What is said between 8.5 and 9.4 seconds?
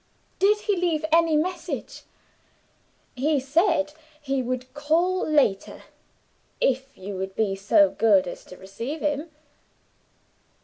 receive him."